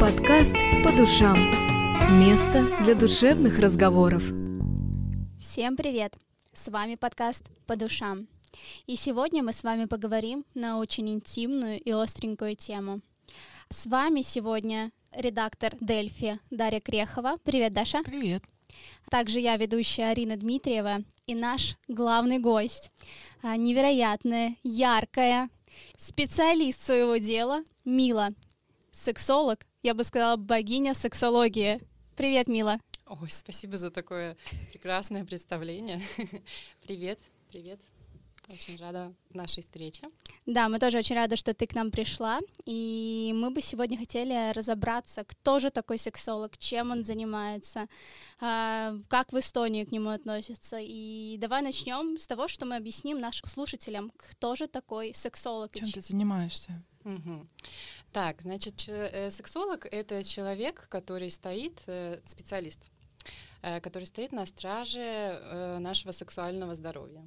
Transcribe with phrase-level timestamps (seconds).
[0.00, 1.36] Подкаст «По душам».
[2.18, 4.22] Место для душевных разговоров.
[5.38, 6.16] Всем привет!
[6.54, 8.26] С вами подкаст «По душам».
[8.86, 13.02] И сегодня мы с вами поговорим на очень интимную и остренькую тему.
[13.68, 17.36] С вами сегодня редактор Дельфи Дарья Крехова.
[17.44, 18.02] Привет, Даша.
[18.02, 18.42] Привет.
[19.10, 22.90] Также я ведущая Арина Дмитриева и наш главный гость,
[23.42, 25.50] а, невероятная, яркая,
[25.98, 28.30] специалист своего дела Мила,
[28.92, 31.80] сексолог, я бы сказала, богиня сексологии.
[32.16, 32.78] Привет, Мила.
[33.06, 34.36] Ой, спасибо за такое
[34.72, 36.00] прекрасное представление.
[36.82, 37.18] Привет,
[37.50, 37.80] привет.
[38.48, 40.08] Очень рада нашей встрече.
[40.44, 42.40] Да, мы тоже очень рады, что ты к нам пришла.
[42.66, 47.86] И мы бы сегодня хотели разобраться, кто же такой сексолог, чем он занимается,
[48.40, 50.78] а, как в Эстонии к нему относятся.
[50.80, 55.72] И давай начнем с того, что мы объясним нашим слушателям, кто же такой сексолог.
[55.72, 56.82] Чем ты занимаешься?
[57.04, 57.46] Угу.
[58.12, 62.90] Так, значит, э, сексолог— это человек, который стоит, э, специалист,
[63.62, 67.22] э, который стоит на страже нашего сексуального здоровья.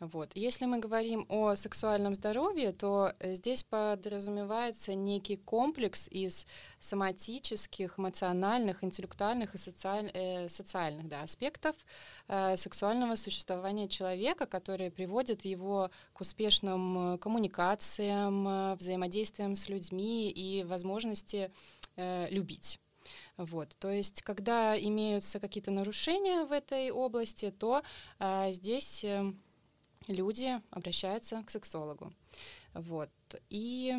[0.00, 0.30] Вот.
[0.34, 6.46] Если мы говорим о сексуальном здоровье, то э, здесь подразумевается некий комплекс из
[6.78, 11.76] соматических, эмоциональных, интеллектуальных и социаль, э, социальных да, аспектов
[12.28, 20.64] э, сексуального существования человека, которые приводят его к успешным э, коммуникациям, взаимодействиям с людьми и
[20.64, 21.50] возможности
[21.96, 22.78] э, любить.
[23.36, 27.82] Вот, то есть, когда имеются какие-то нарушения в этой области, то
[28.18, 29.32] э, здесь э,
[30.08, 32.12] люди обращаются к сексологу.
[32.74, 33.10] Вот.
[33.50, 33.94] И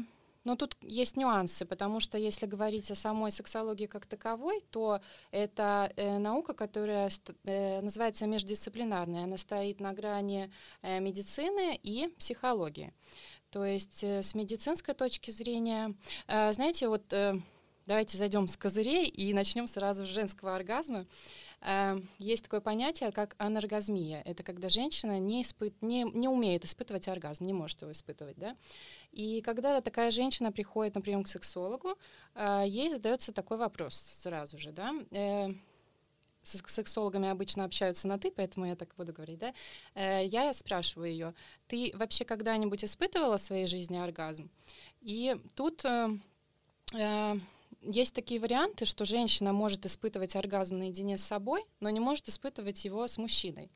[0.46, 5.92] но тут есть нюансы, потому что если говорить о самой сексологии как таковой, то это
[5.96, 7.10] э, наука, которая
[7.46, 9.24] э, называется междисциплинарной.
[9.24, 10.52] Она стоит на грани
[10.84, 12.94] э, медицины и психологии.
[13.50, 15.96] То есть э, с медицинской точки зрения,
[16.28, 17.40] э, знаете, вот э,
[17.88, 21.06] давайте зайдем с козырей и начнем сразу с женского оргазма.
[21.68, 24.22] Эм, есть такое понятие, как анаргазмия.
[24.22, 28.38] Это когда женщина не, испыт, не, не умеет испытывать оргазм, не может его испытывать.
[28.38, 28.56] Да?
[29.12, 31.98] И когда такая женщина приходит на прием к сексологу,
[32.36, 34.72] э, ей задается такой вопрос сразу же.
[34.72, 34.94] Да?
[35.10, 35.48] Э,
[36.44, 39.52] с сексологами обычно общаются на ты, поэтому я так буду говорить, да,
[39.96, 41.34] э, я спрашиваю ее,
[41.66, 44.52] ты вообще когда-нибудь испытывала в своей жизни оргазм?
[45.02, 45.84] И тут
[47.86, 52.86] есть такие варианты, что женщина может испытывать оргазм наедине с собой, но не может испытывать
[52.86, 53.70] его с мужчиной.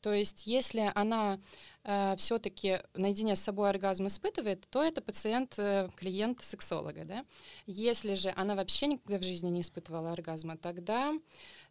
[0.00, 1.40] То есть, если она
[1.82, 7.04] э, все-таки наедине с собой оргазм испытывает, то это пациент, э, клиент сексолога.
[7.04, 7.24] Да?
[7.66, 11.14] Если же она вообще никогда в жизни не испытывала оргазма, тогда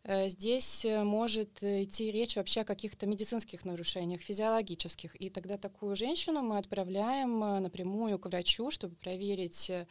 [0.03, 5.15] э, здесь э, может идти речь вообще о каких-то медицинских нарушениях, физиологических.
[5.21, 9.87] И тогда такую женщину мы отправляем э, напрямую к врачу, чтобы проверить э,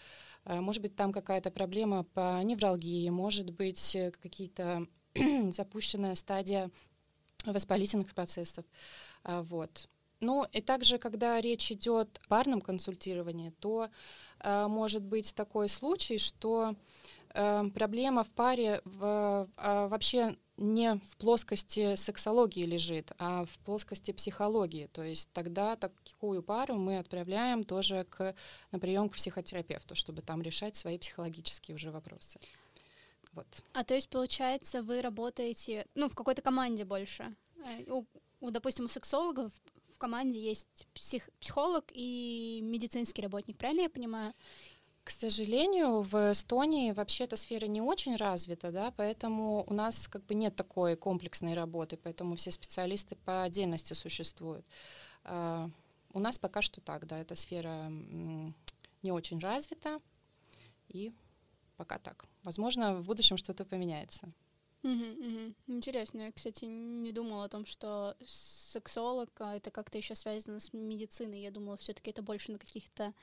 [0.47, 4.87] может быть, там какая-то проблема по невралгии, может быть, э, какие-то
[5.53, 6.71] запущенная стадия
[7.45, 8.65] воспалительных процессов.
[9.25, 9.89] А, вот.
[10.21, 13.89] Ну и также, когда речь идет о парном консультировании, то
[14.41, 16.75] э, может быть такой случай, что
[17.75, 24.89] проблема в паре а, вообще не в плоскости сексологии лежит, а в плоскости психологии.
[24.93, 28.35] То есть тогда такую пару мы отправляем тоже к,
[28.73, 32.39] на прием к психотерапевту, чтобы там решать свои психологические уже вопросы.
[33.33, 33.47] Вот.
[33.75, 37.35] А то есть, получается, вы работаете, ну, в какой-то команде больше?
[37.67, 38.07] Э, у,
[38.41, 39.53] у допустим, у сексологов
[39.95, 44.33] в команде есть псих, психолог и медицинский работник, правильно я понимаю?
[45.07, 50.27] К сожалению, в Эстонии вообще эта сфера не очень развита, да, поэтому у нас как
[50.27, 54.67] бы нет такой комплексной работы, поэтому все специалисты по отдельности существуют.
[55.23, 55.71] Uh,
[56.13, 60.01] у нас пока что так, да, эта сфера не очень развита,
[60.89, 61.13] и
[61.77, 62.25] пока так.
[62.43, 64.33] Возможно, в будущем что-то поменяется.
[65.69, 70.73] Интересно, я, кстати, не думала о том, что сексолог а это как-то еще связано с
[70.73, 71.43] медициной.
[71.43, 73.15] Я думала, все-таки это больше на каких-то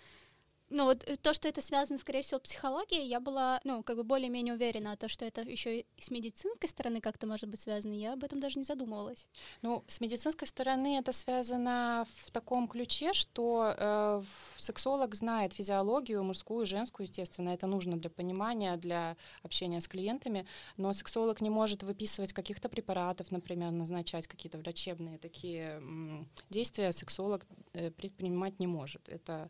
[0.70, 3.98] ну вот э, то, что это связано, скорее всего, с психологией, я была, ну, как
[3.98, 7.60] бы более-менее уверена, а то, что это еще и с медицинской стороны как-то может быть
[7.60, 9.28] связано, я об этом даже не задумывалась.
[9.62, 14.24] Ну, с медицинской стороны это связано в таком ключе, что э,
[14.58, 20.46] сексолог знает физиологию, мужскую, женскую, естественно, это нужно для понимания, для общения с клиентами,
[20.78, 27.46] но сексолог не может выписывать каких-то препаратов, например, назначать какие-то врачебные такие м, действия, сексолог
[27.74, 29.08] э, предпринимать не может.
[29.10, 29.50] Это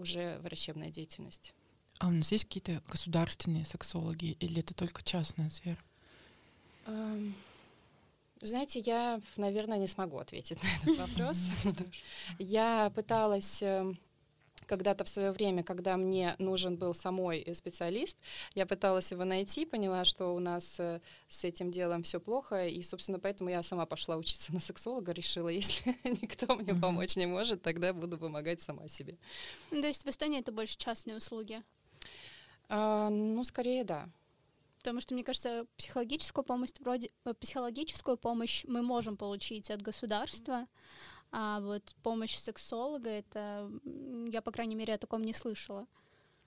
[0.00, 1.54] уже врачебная деятельность.
[1.98, 5.78] А у нас есть какие-то государственные сексологи или это только частная сфера?
[8.42, 11.38] Знаете, я, наверное, не смогу ответить на этот вопрос.
[12.38, 13.98] Я пыталась эм,
[14.70, 18.16] когда-то в свое время, когда мне нужен был самой специалист,
[18.54, 22.80] я пыталась его найти, поняла, что у нас э, с этим делом все плохо, и,
[22.84, 26.80] собственно, поэтому я сама пошла учиться на сексолога, решила, если никто мне mm-hmm.
[26.80, 29.18] помочь не может, тогда буду помогать сама себе.
[29.72, 31.62] Ну, то есть в Эстонии это больше частные услуги?
[32.68, 34.08] А, ну, скорее, да.
[34.78, 40.66] Потому что, мне кажется, психологическую помощь вроде э, психологическую помощь мы можем получить от государства,
[41.32, 43.70] а вот помощь сексолога это
[44.28, 45.86] я, по крайней мере, о таком не слышала.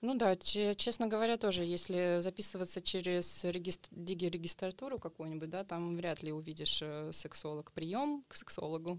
[0.00, 6.30] Ну да, честно говоря, тоже, если записываться через регистр, диги-регистратуру какую-нибудь, да, там вряд ли
[6.30, 7.72] увидишь э, сексолог.
[7.72, 8.98] Прием к сексологу.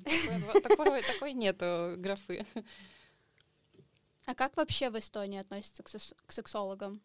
[0.64, 2.48] Такой, такой нету графы.
[4.26, 7.00] А как вообще в Эстонии относятся к сексологам?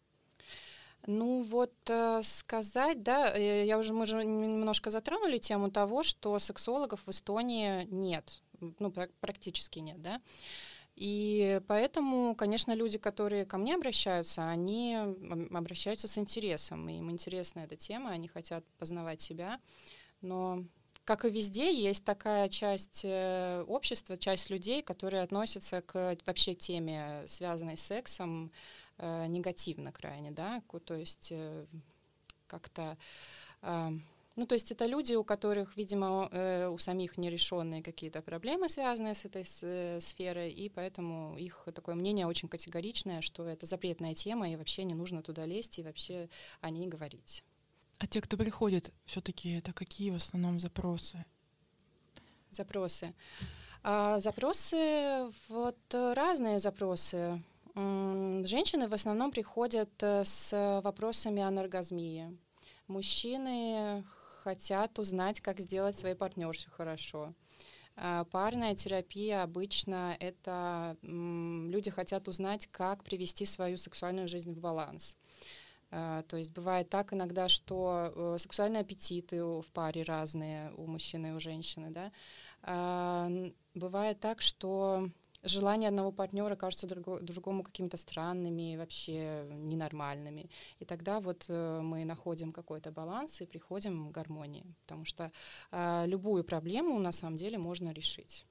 [1.05, 6.39] Ну вот э, сказать, да, э, я уже мы уже немножко затронули тему того, что
[6.39, 8.41] сексологов в Эстонии нет,
[8.79, 10.21] ну практически нет, да.
[10.95, 14.95] И поэтому, конечно, люди, которые ко мне обращаются, они
[15.51, 16.87] обращаются с интересом.
[16.89, 19.59] Им интересна эта тема, они хотят познавать себя.
[20.21, 20.63] Но,
[21.05, 27.23] как и везде, есть такая часть э, общества, часть людей, которые относятся к вообще теме,
[27.27, 28.51] связанной с сексом,
[28.97, 31.65] э, негативно крайне, да, то есть э,
[32.47, 32.97] как-то...
[34.41, 39.13] Ну, то есть это люди, у которых, видимо, э, у самих нерешенные какие-то проблемы, связанные
[39.13, 44.15] с этой с, э, сферой, и поэтому их такое мнение очень категоричное, что это запретная
[44.15, 46.27] тема, и вообще не нужно туда лезть, и вообще
[46.59, 47.43] о ней говорить.
[47.99, 51.23] А те, кто приходит, все-таки это какие в основном запросы?
[52.49, 53.13] Запросы.
[53.83, 57.43] А, запросы, вот разные запросы.
[57.75, 62.35] Женщины в основном приходят э, с вопросами аноргазмии.
[62.87, 64.03] Мужчины
[64.41, 67.33] хотят узнать, как сделать своей партнерше хорошо.
[67.95, 75.17] А, парная терапия обычно это люди хотят узнать, как привести свою сексуальную жизнь в баланс.
[75.91, 81.27] А, то есть бывает так иногда, что э, сексуальные аппетиты в паре разные у мужчины
[81.27, 82.11] и у женщины, да.
[82.63, 83.29] А,
[83.75, 85.09] бывает так, что
[85.43, 90.49] желания одного партнера кажутся друго, другому какими-то странными, вообще ненормальными.
[90.79, 95.31] И тогда вот э, мы находим какой-то баланс и приходим к гармонии, потому что
[95.71, 98.45] э, любую проблему на самом деле можно решить.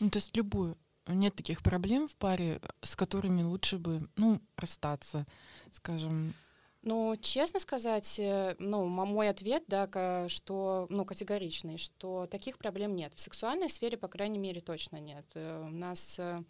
[0.00, 0.76] Ну, то есть любую.
[1.08, 5.26] Нет таких проблем в паре, с которыми лучше бы, ну, расстаться,
[5.70, 6.34] скажем,
[6.86, 13.12] ну, честно сказать, э, ну, мой ответ, да, что, ну, категоричный, что таких проблем нет.
[13.12, 15.26] В сексуальной сфере, по крайней мере, точно нет.
[15.34, 16.44] Э, у нас э,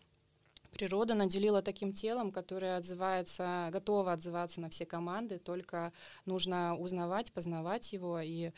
[0.72, 5.94] природа наделила таким телом, которое отзывается, готово отзываться на все команды, только
[6.26, 8.50] нужно узнавать, познавать его и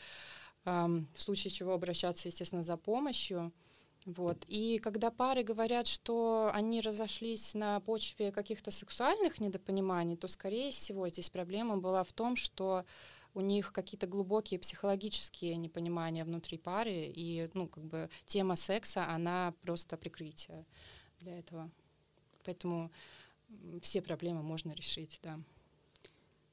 [0.65, 3.53] эм, в случае чего обращаться, естественно, за помощью.
[4.05, 4.45] Вот.
[4.47, 11.07] И когда пары говорят, что они разошлись на почве каких-то сексуальных недопониманий, то, скорее всего,
[11.09, 12.85] здесь проблема была в том, что
[13.33, 19.53] у них какие-то глубокие психологические непонимания внутри пары, и ну, как бы тема секса, она
[19.61, 20.65] просто прикрытие
[21.19, 21.69] для этого.
[22.45, 22.91] Поэтому
[23.81, 25.39] все проблемы можно решить, да.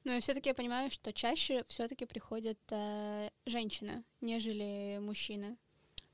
[0.03, 5.57] Ну и все-таки я понимаю, что чаще все-таки приходят э, женщины, нежели мужчины.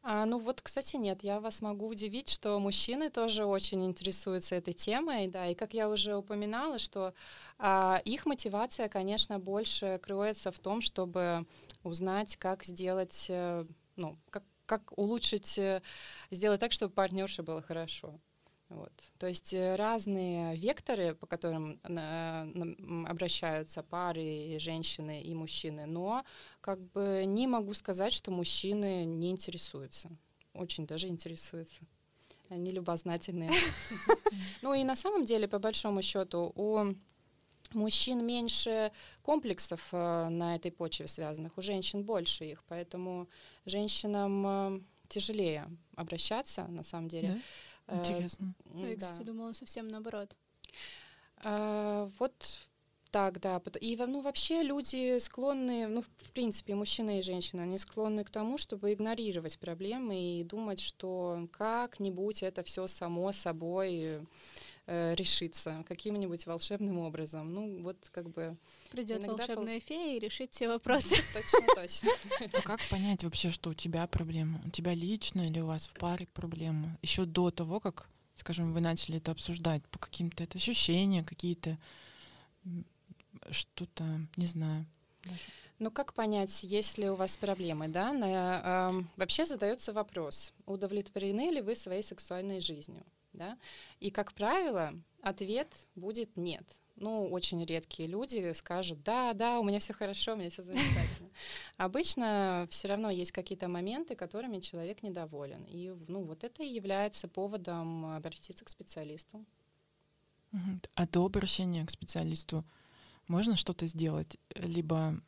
[0.05, 4.73] А, ну вот, кстати, нет, я вас могу удивить, что мужчины тоже очень интересуются этой
[4.73, 7.13] темой, да, и как я уже упоминала, что
[7.57, 11.45] а, их мотивация, конечно, больше кроется в том, чтобы
[11.83, 15.81] узнать, как сделать, э, ну, как, как улучшить, э,
[16.31, 18.19] сделать так, чтобы партнерше было хорошо.
[18.73, 18.91] Вот.
[19.19, 26.23] То есть э, разные векторы, по которым э, обращаются пары, и женщины и мужчины, но
[26.59, 30.09] как бы не могу сказать, что мужчины не интересуются.
[30.53, 31.81] Очень даже интересуются.
[32.49, 33.51] Они любознательные.
[34.63, 36.95] Ну и на самом деле, по большому счету, у
[37.73, 43.27] мужчин меньше комплексов э, на этой почве связанных, у женщин больше их, поэтому
[43.65, 47.27] женщинам тяжелее обращаться, на самом деле.
[47.27, 47.39] Да?
[47.87, 48.53] Э, Интересно.
[48.65, 49.23] Ну, я, кстати, да.
[49.23, 50.35] думала совсем наоборот.
[51.37, 52.33] А, вот
[53.11, 53.61] так, да.
[53.79, 58.57] И ну, вообще люди склонны, ну, в принципе, мужчина и женщина, они склонны к тому,
[58.57, 64.25] чтобы игнорировать проблемы и думать, что как-нибудь это все само собой
[64.85, 67.53] э, решится каким-нибудь волшебным образом.
[67.53, 68.57] Ну, вот как бы...
[68.91, 69.87] Придет волшебная пол...
[69.87, 71.15] фея и решит все вопросы.
[71.33, 72.09] Точно, точно.
[72.53, 74.61] А как понять вообще, что у тебя проблема?
[74.65, 76.97] У тебя лично или у вас в паре проблема?
[77.01, 81.77] Еще до того, как, скажем, вы начали это обсуждать, по каким-то это ощущения, какие-то
[83.51, 84.03] что-то,
[84.37, 84.85] не знаю.
[85.79, 88.13] Ну как понять, есть ли у вас проблемы, да?
[88.13, 93.03] На, э, вообще задается вопрос, удовлетворены ли вы своей сексуальной жизнью?
[93.33, 93.57] Да?
[93.99, 96.63] И, как правило, ответ будет нет.
[96.95, 101.29] Ну, очень редкие люди скажут, да, да, у меня все хорошо, у меня все замечательно.
[101.77, 105.63] Обычно все равно есть какие-то моменты, которыми человек недоволен.
[105.63, 109.43] И ну, вот это и является поводом обратиться к специалисту.
[110.93, 112.63] А до обращения к специалисту
[113.27, 114.37] можно что-то сделать?
[114.55, 115.19] Либо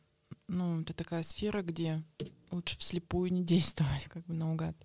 [0.48, 2.02] ну, это такая сфера, где
[2.50, 4.76] лучше вслепую не действовать, как бы наугад.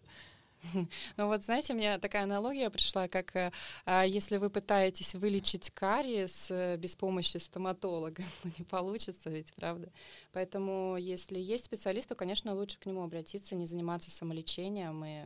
[1.17, 3.51] Ну вот, знаете, у меня такая аналогия пришла, как э,
[3.85, 9.91] а, если вы пытаетесь вылечить кариес э, без помощи стоматолога, ну, не получится ведь, правда?
[10.31, 15.23] Поэтому если есть специалист, то, конечно, лучше к нему обратиться, не заниматься самолечением, и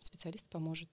[0.00, 0.88] специалист поможет.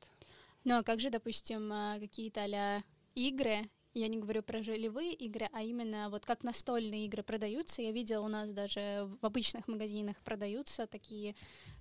[0.64, 2.84] Ну а как же, допустим, а, какие-то а
[3.16, 7.82] игры я не говорю про ролевые игры, а именно вот как настольные игры продаются.
[7.82, 11.36] Я видела у нас даже в обычных магазинах продаются такие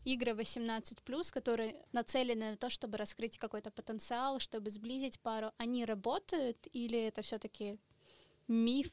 [0.04, 5.52] игры 18+, которые нацелены на то, чтобы раскрыть какой-то потенциал, чтобы сблизить пару.
[5.57, 7.78] Они работают или это все таки
[8.47, 8.92] миф,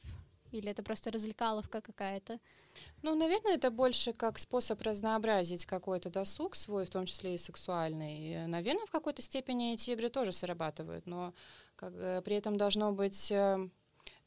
[0.52, 2.40] или это просто развлекаловка какая-то?
[3.02, 8.18] Ну, наверное, это больше как способ разнообразить какой-то досуг свой, в том числе и сексуальный.
[8.18, 11.34] И, наверное, в какой-то степени эти игры тоже срабатывают, но
[11.80, 13.68] как, э, при этом должно быть э,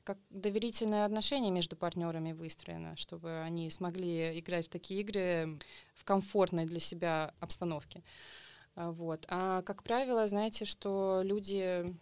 [0.03, 5.60] как доверительное отношение между партнерами выстроено, чтобы они смогли играть в такие игры
[5.93, 8.01] в комфортной для себя обстановке.
[8.75, 9.25] А, вот.
[9.29, 11.95] А как правило, знаете, что люди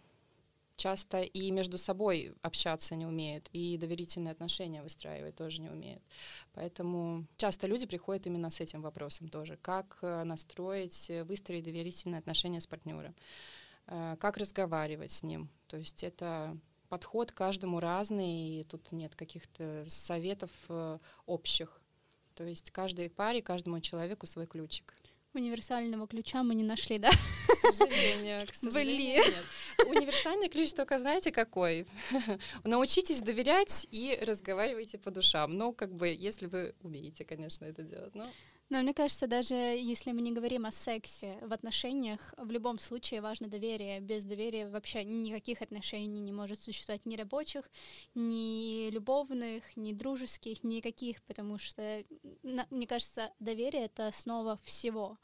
[0.76, 6.02] часто и между собой общаться не умеют, и доверительные отношения выстраивать тоже не умеют.
[6.54, 9.58] Поэтому часто люди приходят именно с этим вопросом тоже.
[9.60, 13.14] Как э, настроить, выстроить доверительные отношения с партнером.
[13.86, 15.48] Э, как разговаривать с ним.
[15.66, 16.56] То есть это
[16.88, 21.80] подход каждому разный, и тут нет каких-то советов э, общих.
[22.34, 24.94] То есть каждой паре, каждому человеку свой ключик.
[25.34, 27.10] Универсального ключа мы не нашли, да?
[27.10, 29.44] К сожалению, к сожалению, нет.
[29.86, 31.86] Универсальный ключ только знаете какой?
[32.64, 35.56] Научитесь доверять и разговаривайте по душам.
[35.56, 38.14] Ну, как бы, если вы умеете, конечно, это делать.
[38.14, 38.26] Но...
[38.72, 43.20] Но мне кажется, даже если мы не говорим о сексе в отношениях, в любом случае
[43.20, 44.00] важно доверие.
[44.00, 47.70] Без доверия вообще никаких отношений не может существовать ни рабочих,
[48.14, 52.02] ни любовных, ни дружеских, никаких, потому что,
[52.42, 55.18] мне кажется, доверие— это основа всего.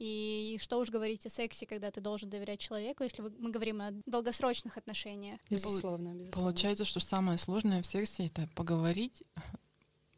[0.00, 3.92] И что уж говорить о сексе, когда ты должен доверять человеку, если мы говорим о
[4.04, 5.38] долгосрочных отношениях.
[5.48, 6.32] Безусловно, безусловно.
[6.32, 9.22] Получается, что самое сложное в сексе— это поговорить.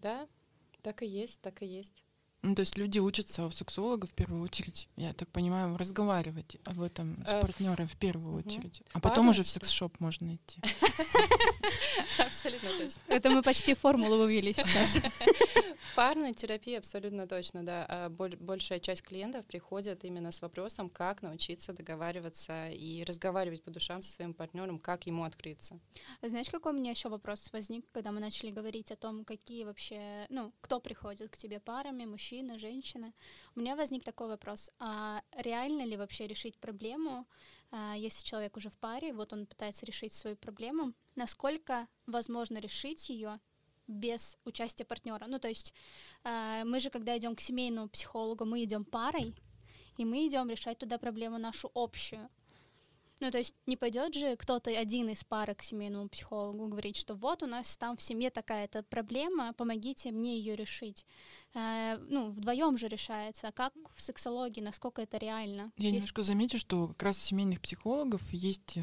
[0.00, 0.26] Да,
[0.80, 2.02] так и есть, так и есть.
[2.44, 6.80] Ну, то есть люди учатся у сексолога в первую очередь, я так понимаю, разговаривать об
[6.80, 8.82] этом с э, партнером в первую очередь.
[8.92, 10.60] А потом уже в секс-шоп можно идти.
[12.18, 13.00] Абсолютно точно.
[13.06, 15.00] Это мы почти формулу вывели сейчас.
[15.94, 17.86] Парная терапия абсолютно точно, да.
[17.88, 24.00] А большая часть клиентов приходят именно с вопросом, как научиться договариваться и разговаривать по душам
[24.00, 25.78] со своим партнером, как ему открыться.
[26.22, 30.26] Знаешь, какой у меня еще вопрос возник, когда мы начали говорить о том, какие вообще,
[30.30, 33.12] ну, кто приходит к тебе парами, мужчины, мужчины, женщины.
[33.56, 34.70] У меня возник такой вопрос.
[34.78, 37.26] А реально ли вообще решить проблему,
[37.70, 43.10] а, если человек уже в паре, вот он пытается решить свою проблему, насколько возможно решить
[43.10, 43.38] ее
[43.86, 45.26] без участия партнера?
[45.28, 45.74] Ну, то есть
[46.24, 49.34] а, мы же, когда идем к семейному психологу, мы идем парой,
[49.98, 52.28] и мы идем решать туда проблему нашу общую.
[53.22, 57.14] Ну, то есть не пойдет же кто-то один из пары к семейному психологу говорить, что
[57.14, 61.06] вот у нас там в семье такая-то проблема, помогите мне ее решить.
[61.54, 63.46] Э, ну, вдвоем же решается.
[63.46, 65.70] А как в сексологии, насколько это реально?
[65.76, 65.94] Я есть...
[65.94, 68.78] немножко замечу, что как раз у семейных психологов есть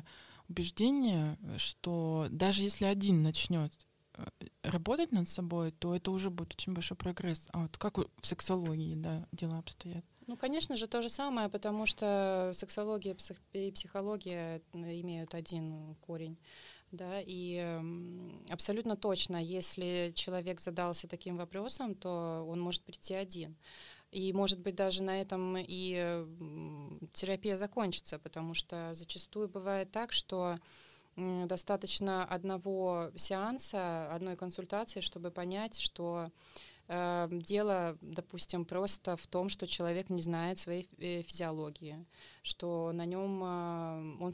[0.48, 3.74] убеждение, что даже если один начнет
[4.14, 4.26] э,
[4.64, 7.44] работать над собой, то это уже будет очень большой прогресс.
[7.52, 10.06] А вот как в сексологии да, дела обстоят?
[10.30, 13.16] Ну, конечно же, то же самое, потому что сексология
[13.54, 16.38] и психология имеют один корень.
[16.92, 17.80] Да, и
[18.48, 23.56] абсолютно точно, если человек задался таким вопросом, то он может прийти один.
[24.12, 26.28] И, может быть, даже на этом и
[27.12, 30.60] терапия закончится, потому что зачастую бывает так, что
[31.16, 36.30] достаточно одного сеанса, одной консультации, чтобы понять, что
[36.90, 42.04] дело, допустим, просто в том, что человек не знает своей э, физиологии,
[42.42, 44.34] что на нем э, он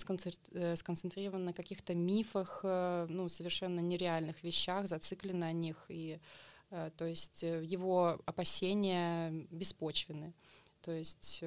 [0.51, 6.19] э, сконцентрирован на каких-то мифах, ну, совершенно нереальных вещах, зациклен на них, и
[6.69, 10.33] то есть его опасения беспочвены.
[10.81, 11.43] То есть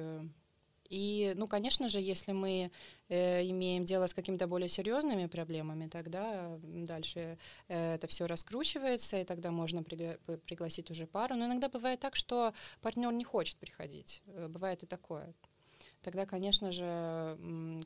[0.89, 2.71] и, ну, конечно же, если мы
[3.09, 9.23] э, имеем дело с какими-то более серьезными проблемами, тогда дальше э, это все раскручивается, и
[9.23, 11.35] тогда можно пригла- пригласить уже пару.
[11.35, 14.23] Но иногда бывает так, что партнер не хочет приходить.
[14.27, 15.33] Э, бывает и такое.
[16.01, 17.37] тогда, конечно же,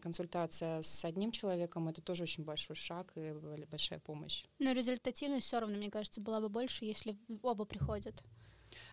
[0.02, 3.34] консультация с одним человеком это тоже очень большой шаг и
[3.70, 4.46] большая помощь.
[4.60, 8.24] Но результативность все равно, мне кажется, была бы больше, если оба приходят.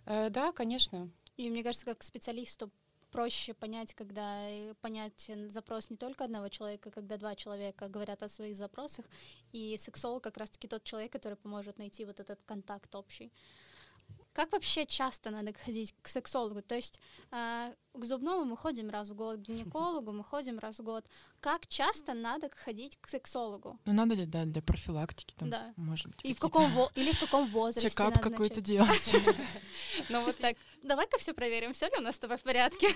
[0.07, 1.11] Э, да, конечно.
[1.37, 2.71] И мне кажется, как специалисту
[3.11, 4.47] проще понять, когда
[4.81, 9.05] понять запрос не только одного человека, когда два человека говорят о своих запросах,
[9.53, 13.33] и сексолог как раз-таки тот человек, который поможет найти вот этот контакт общий.
[14.33, 16.63] Как вообще часто надо ходить к сексологу?
[16.63, 17.01] То есть
[17.33, 21.05] э, к зубному мы ходим раз в год, к гинекологу мы ходим раз в год.
[21.41, 23.79] Как часто надо ходить к сексологу?
[23.85, 25.73] Ну надо ли, да, для профилактики там, да.
[25.77, 26.21] может быть.
[26.25, 27.89] И в каком во- или в каком возрасте?
[27.89, 29.15] Чекап какой-то делать.
[30.09, 32.89] Ну вот так, давай-ка все проверим, все ли у нас с тобой в порядке.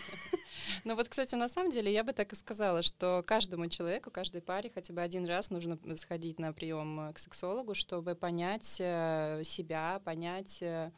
[0.84, 4.40] Ну вот, кстати, на самом деле я бы так и сказала, что каждому человеку, каждой
[4.40, 10.00] паре хотя бы один раз нужно сходить на прием к сексологу, чтобы понять э, себя,
[10.04, 10.90] понять э, Э,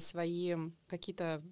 [0.00, 0.56] свои
[0.86, 1.42] какие-то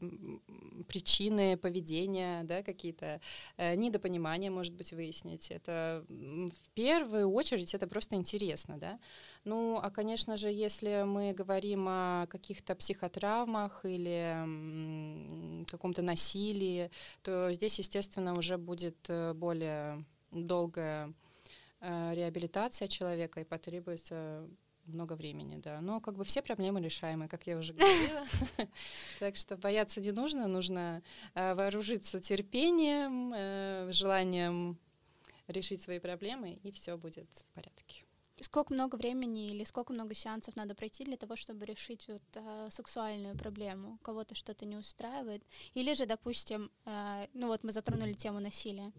[0.88, 3.20] причины поведения, да, какие-то
[3.56, 5.50] э, недопонимания, может быть, выяснить.
[5.50, 8.98] Это в первую очередь это просто интересно, да.
[9.44, 16.90] Ну, а, конечно же, если мы говорим о каких-то психотравмах или каком-то насилии,
[17.22, 21.12] то здесь, естественно, уже будет э, более долгая
[21.80, 24.48] реабилитация человека и потребуется
[24.86, 25.80] много времени, да.
[25.80, 28.24] Но как бы все проблемы решаемы, как я уже говорила.
[29.18, 31.02] Так что бояться не нужно, нужно
[31.34, 34.78] э, вооружиться терпением, э, желанием
[35.48, 38.05] решить свои проблемы, и все будет в порядке.
[38.40, 42.68] Сколько много времени или сколько много сеансов надо пройти для того, чтобы решить вот э,
[42.70, 43.98] сексуальную проблему?
[44.02, 45.42] Кого-то что-то не устраивает?
[45.72, 48.92] Или же, допустим, э, ну вот мы затронули тему насилия.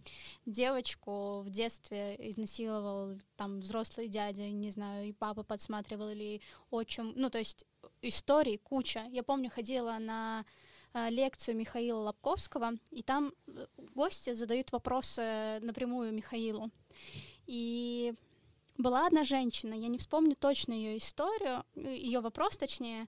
[0.45, 6.41] Девочку в детстве изнасиловал там взрослый дядя, не знаю, и папа подсматривал, или
[6.71, 7.13] отчим.
[7.15, 7.65] Ну, то есть
[8.01, 9.05] историй куча.
[9.11, 10.45] Я помню, ходила на
[10.93, 16.71] э, лекцию Михаила Лобковского, и там э, гости задают вопросы напрямую Михаилу.
[17.45, 18.13] И
[18.77, 23.07] была одна женщина, я не вспомню точно ее историю, ее вопрос точнее,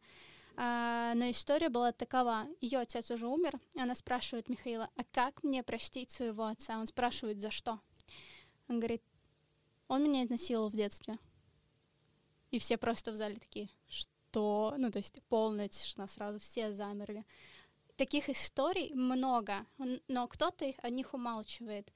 [0.55, 2.45] а, но история была такова.
[2.59, 6.77] Ее отец уже умер, она спрашивает Михаила, а как мне простить своего отца?
[6.77, 7.79] Он спрашивает, за что?
[8.67, 9.01] Он говорит,
[9.87, 11.17] он меня изнасиловал в детстве.
[12.51, 14.73] И все просто в зале такие, что?
[14.77, 17.25] Ну, то есть полная тишина, сразу все замерли.
[17.95, 19.65] Таких историй много,
[20.07, 21.91] но кто-то о них умалчивает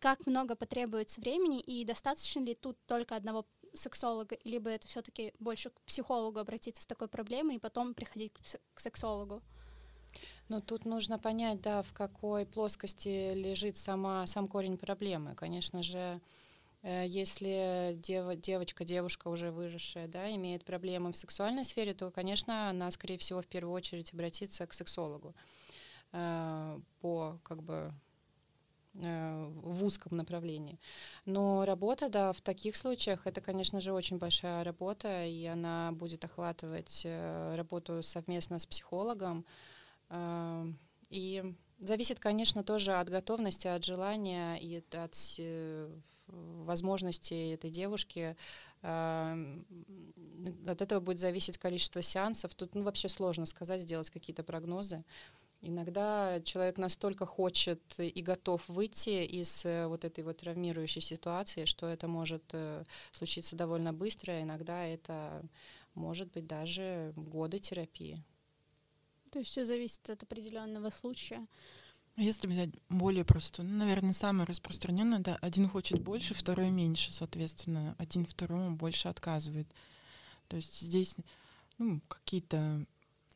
[0.00, 5.70] как много потребуется времени и достаточно ли тут только одного сексолога, либо это все-таки больше
[5.70, 8.32] к психологу обратиться с такой проблемой и потом приходить
[8.74, 9.42] к сексологу?
[10.48, 15.36] Ну, тут нужно понять, да, в какой плоскости лежит сама, сам корень проблемы.
[15.36, 16.20] Конечно же,
[16.82, 22.68] э, если дев, девочка, девушка уже выжившая, да, имеет проблемы в сексуальной сфере, то, конечно,
[22.70, 25.36] она, скорее всего, в первую очередь обратится к сексологу
[26.10, 27.94] э, по, как бы,
[28.92, 30.80] в узком направлении.
[31.24, 36.24] Но работа, да, в таких случаях это, конечно же, очень большая работа, и она будет
[36.24, 39.44] охватывать э, работу совместно с психологом.
[40.08, 40.66] Э,
[41.08, 45.38] и зависит, конечно, тоже от готовности, от желания и от
[46.26, 48.36] возможности этой девушки.
[48.82, 49.48] От
[50.82, 52.54] этого будет зависеть количество сеансов.
[52.54, 55.04] Тут ну, вообще сложно сказать, сделать какие-то прогнозы.
[55.62, 61.86] Иногда человек настолько хочет и готов выйти из э, вот этой вот травмирующей ситуации, что
[61.86, 65.42] это может э, случиться довольно быстро, а иногда это
[65.94, 68.22] может быть даже годы терапии.
[69.30, 71.46] То есть все зависит от определенного случая.
[72.16, 77.12] А если взять более просто, ну, наверное, самое распространенное, это один хочет больше, второй меньше,
[77.12, 79.68] соответственно, один второму больше отказывает.
[80.48, 81.16] То есть здесь
[81.76, 82.86] ну, какие-то,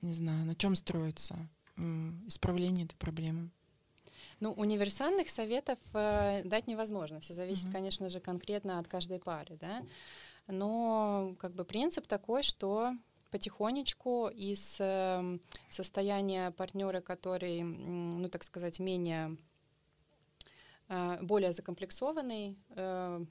[0.00, 1.48] не знаю, на чем строится
[2.26, 3.50] исправления этой проблемы?
[4.40, 7.20] Ну, универсальных советов э, дать невозможно.
[7.20, 7.72] Все зависит, mm-hmm.
[7.72, 9.82] конечно же, конкретно от каждой пары, да.
[10.48, 12.94] Но как бы принцип такой, что
[13.30, 15.38] потихонечку из э,
[15.70, 19.36] состояния партнера, который, ну так сказать, менее
[20.88, 23.24] э, более закомплексованный, э,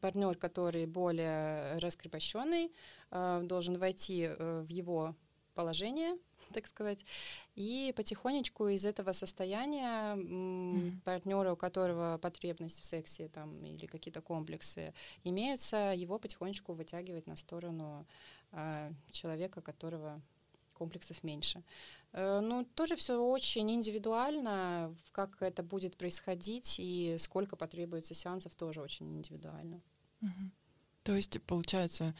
[0.00, 2.72] партнер, который более раскрепощенный,
[3.10, 5.14] э, должен войти э, в его
[5.54, 6.16] положение,
[6.52, 7.04] так сказать.
[7.54, 11.02] И потихонечку из этого состояния mm-hmm.
[11.04, 17.36] партнера, у которого потребность в сексе там, или какие-то комплексы имеются, его потихонечку вытягивать на
[17.36, 18.06] сторону
[18.52, 20.22] э, человека, которого
[20.72, 21.62] комплексов меньше.
[22.12, 28.80] Э, ну, тоже все очень индивидуально, как это будет происходить и сколько потребуется сеансов, тоже
[28.80, 29.80] очень индивидуально.
[30.22, 30.50] Угу.
[31.02, 32.14] То есть, получается,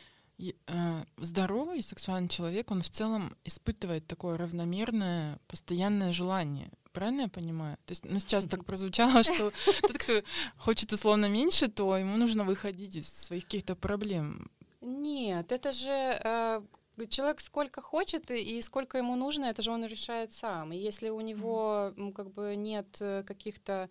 [1.18, 7.76] здоровый сексуальный человек, он в целом испытывает такое равномерное, постоянное желание правильно я понимаю?
[7.86, 10.22] То есть, ну, сейчас так прозвучало, что тот, кто
[10.58, 14.50] хочет условно меньше, то ему нужно выходить из своих каких-то проблем.
[14.80, 16.62] Нет, это же э,
[17.08, 20.72] человек сколько хочет и сколько ему нужно, это же он решает сам.
[20.72, 23.88] И если у него как бы нет э, каких-то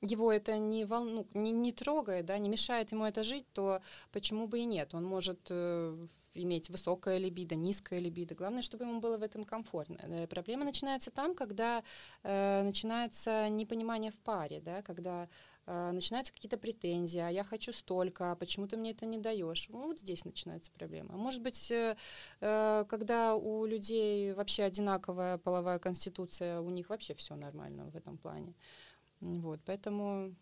[0.00, 3.80] его это не, волну, не, не трогает, да, не мешает ему это жить, то
[4.12, 4.94] почему бы и нет?
[4.94, 8.34] Он может э, иметь высокое либидо, низкое либидо.
[8.34, 9.98] Главное, чтобы ему было в этом комфортно.
[10.02, 11.82] Э, проблема начинается там, когда
[12.22, 15.28] э, начинается непонимание в паре, да, когда
[15.66, 19.68] э, начинаются какие-то претензии, а я хочу столько, а почему ты мне это не даешь?
[19.68, 21.16] Ну, вот здесь начинается проблема.
[21.16, 21.96] Может быть, э,
[22.40, 28.16] э, когда у людей вообще одинаковая половая конституция, у них вообще все нормально в этом
[28.16, 28.54] плане.
[29.20, 30.34] Вот, поэтому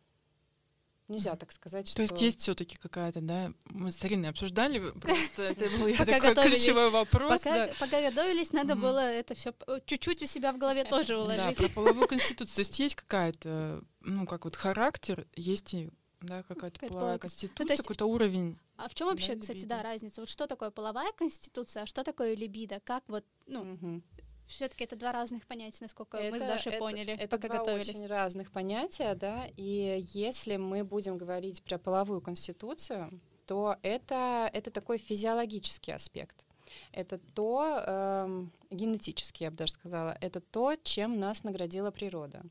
[1.09, 1.97] Нельзя так сказать, что...
[1.97, 6.51] То есть есть все таки какая-то, да, мы с Ариной обсуждали, просто это был такой
[6.51, 7.43] ключевой вопрос.
[7.79, 9.55] Пока готовились, надо было это все
[9.87, 11.39] чуть-чуть у себя в голове тоже уложить.
[11.39, 12.57] Да, про половую конституцию.
[12.57, 15.91] То есть есть какая-то, ну, как вот характер, есть и
[16.23, 18.59] да, какая-то какая половая конституция, ну, какой-то уровень.
[18.77, 20.23] А в чем вообще, кстати, да, разница?
[20.23, 22.81] Вот что такое половая конституция, а что такое либидо?
[22.81, 24.03] Как вот, ну,
[24.47, 27.89] все-таки это два разных понятия, насколько это, мы с Дашей это, поняли, это пока готовились.
[27.91, 34.71] очень разных понятия, да, и если мы будем говорить про половую конституцию, то это, это
[34.71, 36.47] такой физиологический аспект.
[36.93, 42.43] Это то, э, генетический, я бы даже сказала, это то, чем нас наградила природа.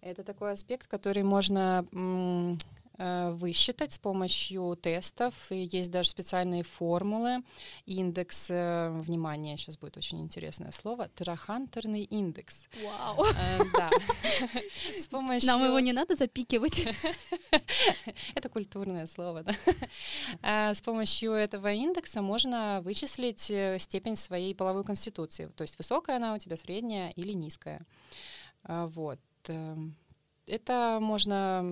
[0.00, 1.84] Это такой аспект, который можно
[2.98, 5.34] высчитать с помощью тестов.
[5.50, 7.42] И есть даже специальные формулы.
[7.86, 12.68] Индекс, э, внимание, сейчас будет очень интересное слово, терахантерный индекс.
[12.82, 13.24] Вау!
[13.24, 13.90] Э, да.
[14.98, 15.46] С помощью...
[15.46, 16.88] Нам его не надо запикивать.
[18.34, 20.74] Это культурное слово, да.
[20.74, 25.46] С помощью этого индекса можно вычислить степень своей половой конституции.
[25.56, 27.86] То есть высокая она у тебя, средняя или низкая.
[28.64, 29.20] Вот.
[30.48, 31.62] Это можно,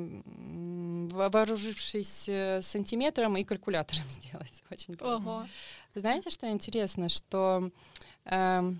[1.10, 4.62] вооружившись э, сантиметром и калькулятором сделать.
[4.70, 5.16] Очень просто.
[5.16, 5.46] Ого.
[5.94, 7.70] Знаете, что интересно, что
[8.24, 8.72] э,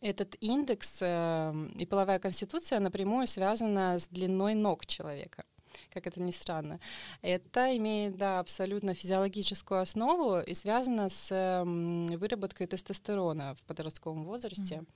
[0.00, 5.44] этот индекс э, и половая конституция напрямую связана с длиной ног человека
[5.92, 6.80] как это ни странно.
[7.22, 11.64] Это имеет да, абсолютно физиологическую основу и связано с э,
[12.16, 14.76] выработкой тестостерона в подростковом возрасте.
[14.76, 14.86] Mm-hmm.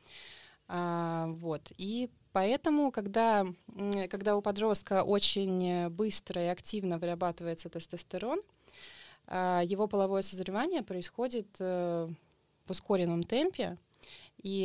[0.68, 1.72] А, вот.
[1.76, 3.46] И поэтому, когда,
[4.08, 8.40] когда у подростка очень быстро и активно вырабатывается тестостерон,
[9.26, 12.08] а, его половое созревание происходит э,
[12.66, 13.78] в ускоренном темпе,
[14.42, 14.62] и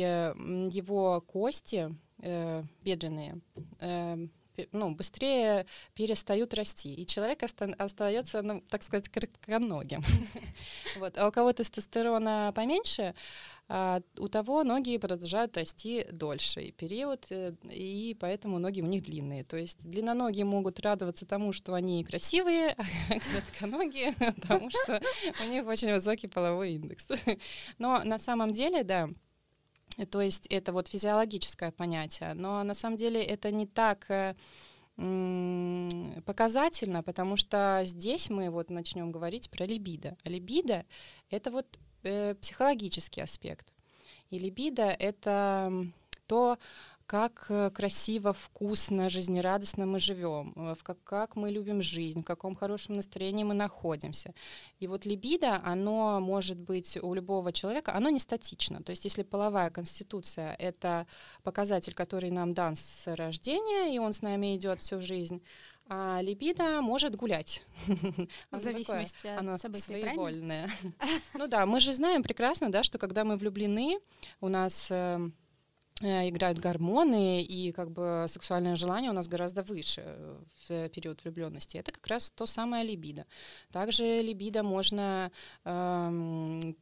[0.70, 3.40] его кости э, бедренные
[3.78, 4.26] э,
[4.72, 10.02] ну, быстрее перестают расти, и человек оста- остается, ну, так сказать, коротконогим.
[10.98, 11.18] вот.
[11.18, 13.14] А у кого тестостерона поменьше,
[13.68, 19.42] а у того ноги продолжают расти дольше период, э, и поэтому ноги у них длинные.
[19.42, 24.14] То есть длинноногие могут радоваться тому, что они красивые, а коротконогие
[24.48, 25.02] тому, что
[25.44, 27.08] у них очень высокий половой индекс.
[27.78, 29.08] Но на самом деле, да,
[30.10, 34.34] то есть это вот физиологическое понятие, но на самом деле это не так э,
[36.24, 40.16] показательно, потому что здесь мы вот начнем говорить про либидо.
[40.24, 40.84] А либидо—
[41.30, 43.72] это вот э, психологический аспект.
[44.30, 45.72] И либидо— это
[46.26, 46.58] то,
[47.06, 52.24] как э, красиво, вкусно, жизнерадостно мы живем, э, в как, как мы любим жизнь, в
[52.24, 54.34] каком хорошем настроении мы находимся.
[54.80, 58.82] И вот либидо, оно может быть у любого человека, оно не статично.
[58.82, 61.06] То есть если половая конституция— это
[61.42, 65.42] показатель, который нам дан с рождения, и он с нами идет всю жизнь,
[65.88, 67.62] а либидо может гулять.
[68.50, 70.68] В зависимости такое, от событий, своевольное.
[71.34, 74.00] Ну да, мы же знаем прекрасно, да, что когда мы влюблены,
[74.40, 75.34] у нас эм,
[76.00, 80.04] играют гормоны, и как бы сексуальное желание у нас гораздо выше
[80.68, 81.78] в период влюбленности.
[81.78, 83.24] Это как раз то самое либидо.
[83.72, 85.30] Также либидо можно...
[85.64, 86.76] Эм,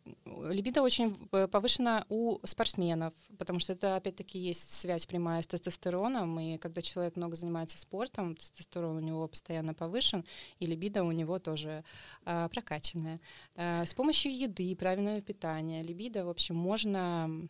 [0.51, 6.59] либидо очень повышено у спортсменов, потому что это, опять-таки, есть связь прямая с тестостероном, и
[6.59, 10.25] когда человек много занимается спортом, тестостерон у него постоянно повышен,
[10.59, 11.85] и либидо у него тоже
[12.25, 13.21] э, прокачанное.
[13.55, 17.49] Э, с помощью еды, правильного питания, либидо, в общем, можно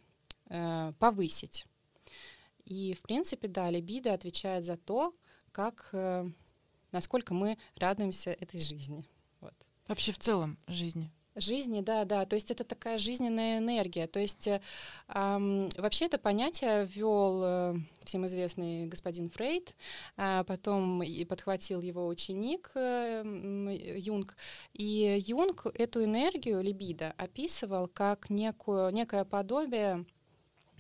[0.55, 1.67] э, повысить.
[2.65, 5.15] И, в принципе, да, либидо отвечает за то,
[5.53, 6.29] как, э,
[6.93, 9.05] насколько мы радуемся этой жизни.
[9.41, 9.55] Вот.
[9.89, 11.11] Вообще в целом жизни.
[11.37, 12.25] Жизни, да, да.
[12.27, 14.07] То есть это такая жизненная энергия.
[14.07, 14.61] То есть э,
[15.09, 19.75] э, вообще это понятие ввел э, всем известный господин Фрейд,
[20.17, 23.25] а потом и подхватил его ученик э,
[23.99, 24.37] Юнг.
[24.75, 30.05] И Юнг эту энергию, либидо, описывал как некую, некое подобие Э,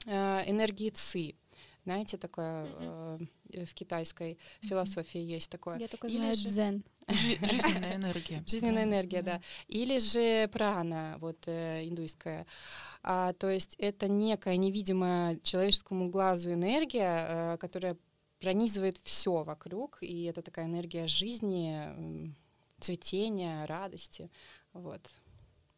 [0.07, 1.37] энергии ЦИ.
[1.85, 3.19] Знаете, такое э,
[3.67, 5.79] в китайской философии есть такое.
[5.79, 6.85] Я только Или знаю же- дзен.
[7.09, 8.43] Жи- Жизненная энергия.
[8.47, 9.43] Жизненная энергия, да.
[9.69, 12.47] Или же прана, вот э, индуйская.
[13.03, 17.99] А, то есть это некая невидимая человеческому глазу энергия, э, которая
[18.41, 22.35] пронизывает все вокруг, и это такая энергия жизни,
[22.81, 24.31] цветения, радости.
[24.73, 25.03] Вот.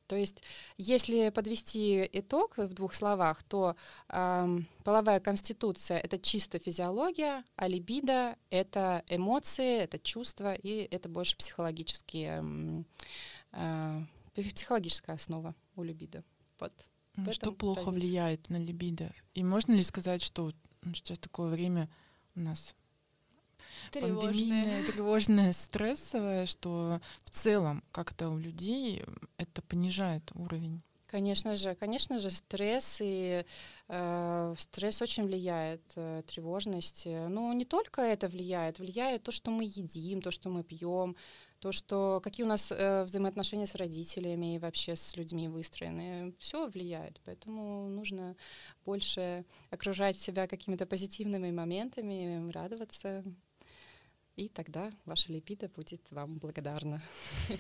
[0.07, 0.43] То есть,
[0.79, 3.77] если подвести итог в двух словах, то
[4.09, 11.37] ам, половая конституция это чисто физиология, а либидо это эмоции, это чувства, и это больше
[11.37, 12.85] психологические,
[13.53, 14.03] а,
[14.35, 16.23] пи- психологическая основа у либидо.
[16.61, 16.73] Вот.
[17.17, 17.99] Ну, Что плохо разница.
[17.99, 19.13] влияет на либидо?
[19.35, 21.89] И можно ли сказать, что ну, сейчас такое время
[22.35, 22.77] у нас
[23.93, 29.03] Пандемийное, тревожное, стрессовое, что в целом как-то у людей
[29.39, 30.83] это понижает уровень?
[31.07, 33.45] Конечно же, конечно же, стресс и
[33.89, 37.07] э, стресс очень влияет, э, тревожность.
[37.07, 41.17] Но не только это влияет, влияет то, что мы едим, то, что мы пьем,
[41.61, 46.35] то, что какие у нас э, взаимоотношения с родителями и вообще с людьми выстроены.
[46.39, 48.37] Все влияет, поэтому нужно
[48.85, 53.25] больше окружать себя какими-то позитивными моментами, радоваться.
[54.37, 57.03] И тогда ваша липида будет вам благодарна.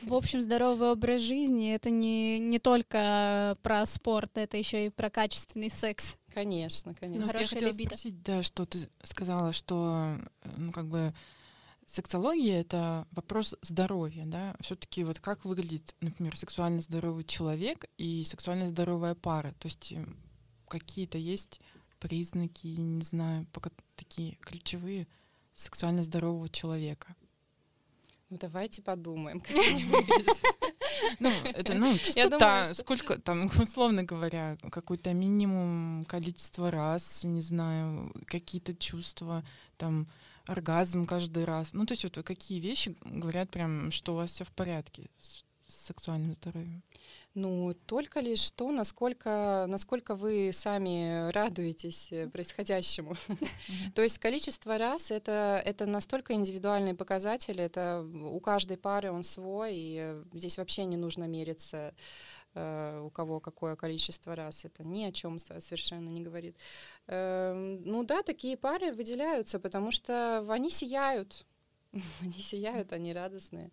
[0.02, 5.08] В общем, здоровый образ жизни это не, не только про спорт, это еще и про
[5.08, 6.18] качественный секс.
[6.34, 7.32] Конечно, конечно.
[7.32, 7.88] Ну, я хотела либидо.
[7.88, 10.18] спросить, да, что ты сказала, что
[10.58, 11.14] ну, как бы
[11.86, 14.54] сексология— это вопрос здоровья, да?
[14.60, 19.54] все таки вот как выглядит, например, сексуально здоровый человек и сексуально здоровая пара?
[19.60, 19.94] То есть
[20.68, 21.62] какие-то есть
[22.00, 25.06] признаки, не знаю, пока такие ключевые
[25.56, 27.16] сексуально здорового человека?
[28.30, 29.40] Ну давайте подумаем.
[29.40, 30.36] как они выглядят.
[31.20, 37.40] Ну, это, ну, частота, думаю, что- сколько там, условно говоря, какой-то минимум количество раз, не
[37.40, 39.44] знаю, какие-то чувства,
[39.76, 40.08] там,
[40.46, 41.72] оргазм каждый раз.
[41.72, 45.44] Ну, то есть вот какие вещи говорят прям, что у вас все в порядке с,
[45.68, 46.82] с сексуальным здоровьем?
[47.36, 53.14] Ну, только лишь то, насколько, насколько вы сами радуетесь э, происходящему.
[53.94, 59.74] То есть количество раз это, это настолько индивидуальный показатель, это у каждой пары он свой,
[59.76, 61.94] и здесь вообще не нужно мериться
[62.54, 64.64] э, у кого какое количество раз.
[64.64, 66.56] Это ни о чем совершенно не говорит.
[67.06, 71.44] Эм, Ну да, такие пары выделяются, потому что они сияют.
[72.22, 73.70] Они сияют, они радостные.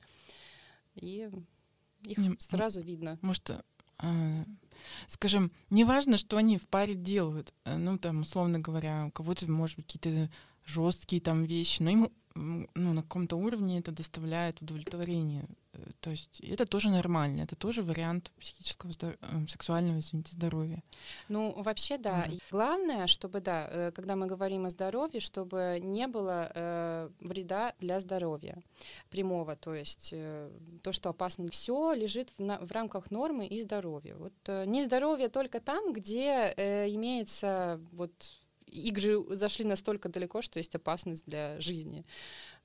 [0.95, 1.29] И
[2.03, 3.17] их Не, сразу видно.
[3.21, 3.51] Может,
[3.97, 4.45] а,
[5.07, 9.77] скажем, неважно, что они в паре делают, э, ну, там, условно говоря, у кого-то, может
[9.77, 10.31] быть, какие-то
[10.65, 15.45] жесткие там вещи, но им ну, на каком-то уровне это доставляет удовлетворение.
[15.73, 20.83] Э, То есть это тоже нормально, это тоже вариант психического, здор- э, сексуального, извините, здоровья.
[21.29, 22.25] Ну, вообще, да.
[22.25, 27.73] И Главное, чтобы, да, э, когда мы говорим о здоровье, чтобы не было э, вреда
[27.79, 28.57] для здоровья
[29.09, 29.55] прямого.
[29.55, 30.49] То есть э,
[30.81, 34.15] то, что опасно, все лежит в, на- в рамках нормы и здоровья.
[34.15, 38.11] Вот э, не здоровье только там, где э, имеется вот
[38.73, 42.05] игры зашли настолько далеко, что есть опасность для жизни.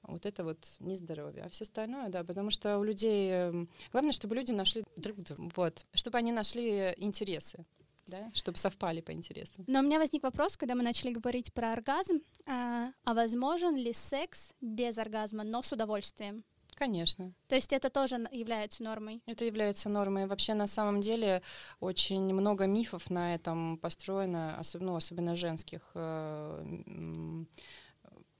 [0.02, 1.42] Вот это вот не здоровье.
[1.44, 3.30] А все остальное, да, потому что у людей...
[3.30, 7.64] эм, Главное, чтобы люди нашли друг друга, вот, чтобы они нашли интересы,
[8.06, 9.64] да, чтобы совпали по интересам.
[9.66, 12.20] Но у меня возник вопрос, когда мы начали говорить про оргазм.
[12.46, 16.44] А, а возможен ли секс без оргазма, но с удовольствием?
[16.78, 17.32] Конечно.
[17.48, 19.20] То есть это тоже является нормой?
[19.26, 20.26] Это является нормой.
[20.26, 21.42] Вообще, на самом деле,
[21.80, 27.44] очень много мифов на этом построено, особенно, ну, особенно женских, э,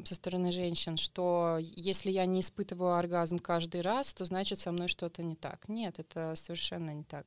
[0.05, 4.87] со стороны женщин, что если я не испытываю оргазм каждый раз, то значит со мной
[4.87, 5.69] что-то не так.
[5.69, 7.27] Нет, это совершенно не так.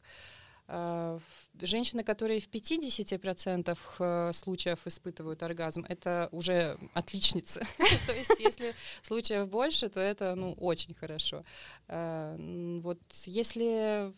[0.72, 1.20] Э,
[1.60, 7.60] Женщины, которые в 50% э, случаев испытывают оргазм, это уже отличницы.
[8.08, 11.44] То есть если случаев больше, то это ну, очень хорошо.
[11.88, 12.36] Э,
[12.82, 14.14] Вот если...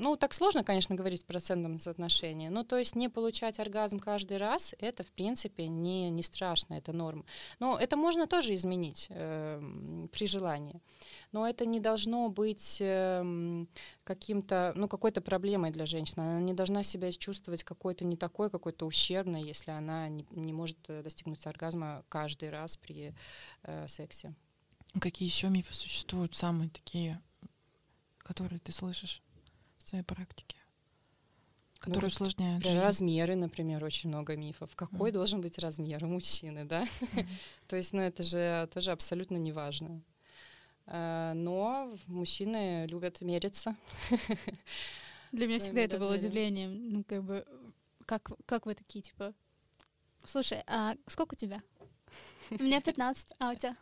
[0.00, 2.48] Ну, так сложно, конечно, говорить в процентном соотношении.
[2.48, 6.94] Ну, то есть не получать оргазм каждый раз, это, в принципе, не, не страшно, это
[6.94, 7.26] норма.
[7.58, 10.80] Но это можно тоже изменить эм, при желании.
[11.32, 13.68] Но это не должно быть эм,
[14.04, 16.22] каким-то, ну, какой-то проблемой для женщины.
[16.22, 20.78] Она не должна себя чувствовать какой-то не такой, какой-то ущербной, если она не, не может
[20.88, 23.14] э, достигнуть оргазма каждый раз при
[23.64, 24.34] э, сексе.
[24.98, 27.20] Какие еще мифы существуют, самые такие,
[28.16, 29.22] которые ты слышишь
[29.90, 30.56] своей практике?
[31.78, 32.76] Которые вот усложняют жизнь?
[32.76, 34.74] размеры, например, очень много мифов.
[34.76, 35.12] Какой Мгм.
[35.12, 36.86] должен быть размер у мужчины, да?
[37.68, 40.02] То есть, ну, это же тоже абсолютно неважно.
[40.86, 43.76] А, Но мужчины любят мериться.
[45.32, 46.92] Для меня всегда это было удивлением.
[46.92, 47.44] Ну, как бы,
[48.06, 49.32] как, как вы такие, типа,
[50.24, 51.62] Слушай, а сколько у тебя?
[52.58, 53.74] У меня 15, а у тебя?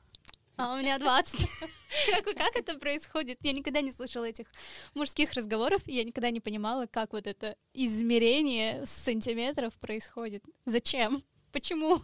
[0.59, 1.49] А у меня 20.
[2.11, 3.38] Как, как это происходит?
[3.42, 4.47] Я никогда не слышала этих
[4.94, 10.44] мужских разговоров, и я никогда не понимала, как вот это измерение сантиметров происходит.
[10.66, 11.23] Зачем?
[11.53, 12.03] Почему?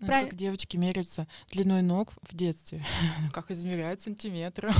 [0.00, 0.30] Ну, Правильно.
[0.30, 2.84] Как девочки меряются длиной ног в детстве,
[3.32, 4.72] как измеряют сантиметры.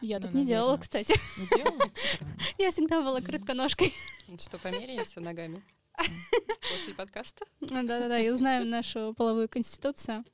[0.00, 1.14] Я Ну, так не делала, кстати.
[1.36, 1.90] Не делала?
[2.14, 2.36] Странно.
[2.58, 3.92] Я всегда была коротконожкой.
[4.38, 5.62] Что, померяемся ногами
[6.70, 7.44] после подкаста?
[7.60, 10.24] Да-да-да, и узнаем нашу половую конституцию.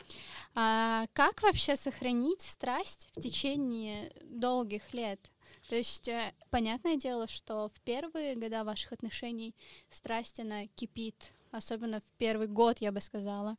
[0.55, 5.21] А как вообще сохранить страсть в течение долгих лет?
[5.69, 9.55] То есть, э, понятное дело, что в первые года ваших отношений
[9.91, 13.57] страсть, она кипит, особенно в первый год, я бы сказала.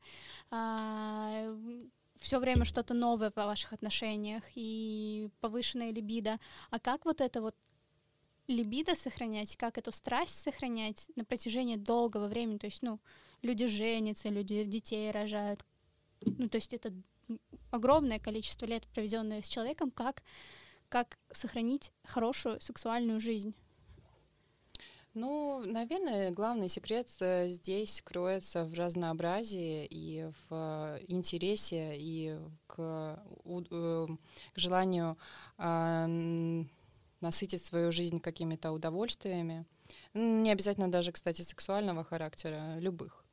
[2.19, 6.39] все время что-то новое в ваших отношениях и повышенная либидо.
[6.71, 7.55] А как вот это вот
[8.47, 12.57] либидо сохранять, как эту страсть сохранять на протяжении долгого времени.
[12.57, 12.99] То есть, ну,
[13.41, 15.65] люди женятся, люди детей рожают.
[16.21, 16.93] Ну, то есть это
[17.71, 20.23] огромное количество лет, проведенное с человеком, как,
[20.89, 23.53] как сохранить хорошую сексуальную жизнь.
[25.13, 32.75] Ну, наверное, главный секрет э, здесь кроется в разнообразии и в э, интересе и к,
[32.77, 34.17] э, к
[34.55, 35.17] желанию
[37.21, 39.65] насытить свою жизнь какими-то удовольствиями.
[40.13, 43.23] Не обязательно даже, кстати, сексуального характера, любых.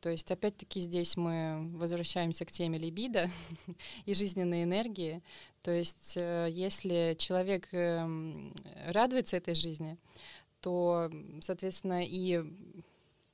[0.00, 3.30] То есть, опять-таки, здесь мы возвращаемся к теме либидо
[4.04, 5.22] и жизненной энергии.
[5.62, 8.52] То есть, э, если человек эм,
[8.88, 9.96] радуется этой жизни,
[10.60, 11.08] то,
[11.40, 12.42] соответственно, и,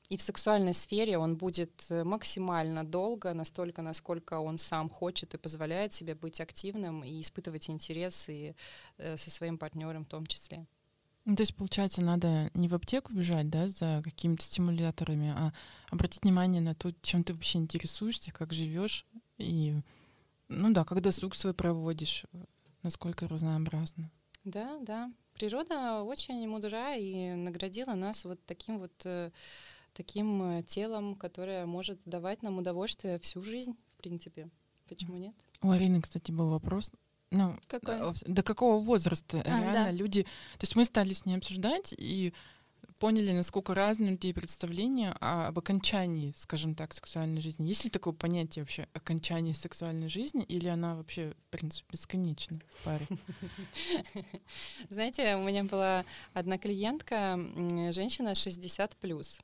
[0.08, 5.38] и в сексуальной сфере он будет э, максимально долго, настолько, насколько он сам хочет и
[5.38, 8.54] позволяет себе быть активным и испытывать интерес и
[8.96, 10.66] э, со своим партнером в том числе.
[11.26, 15.52] Ну, то есть, получается, надо не в аптеку бежать, да, за какими-то стимуляторами, а
[15.90, 19.04] обратить внимание на то, чем ты вообще интересуешься, как живешь,
[19.36, 19.74] и,
[20.48, 22.24] ну да, как досуг свой проводишь,
[22.82, 24.10] насколько разнообразно.
[24.44, 25.12] Да, да.
[25.34, 29.30] Природа очень мудра и наградила нас вот таким вот э,
[29.98, 34.48] таким э, телом, которое может давать нам удовольствие всю жизнь, в принципе.
[34.88, 35.34] Почему нет?
[35.60, 36.94] У Арины, кстати, был вопрос.
[37.32, 37.96] Ну, Какой?
[37.96, 39.90] э, до какого возраста А, реально да.
[39.90, 40.22] люди...
[40.22, 42.32] То есть мы стали с ней обсуждать и
[43.00, 47.66] поняли, насколько разные у людей представления об окончании, скажем так, сексуальной жизни.
[47.66, 52.84] Есть ли такое понятие вообще окончание сексуальной жизни, или она вообще, в принципе, бесконечна в
[52.84, 53.06] паре?
[54.90, 57.36] Знаете, у меня была одна клиентка,
[57.92, 59.40] женщина 60 плюс.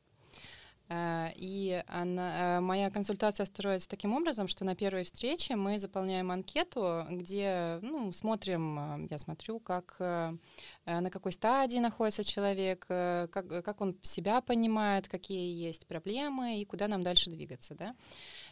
[0.88, 6.31] А, И она, а, моя консультация строится таким образом, что на первой встрече мы заполняем
[6.31, 10.37] анкету, где ну, смотрим, а, я смотрю, как, э,
[10.85, 16.61] э, на какой стадии находится человек, э, как, как он себя понимает, какие есть проблемы
[16.61, 17.75] и куда нам дальше двигаться.
[17.75, 17.94] Да?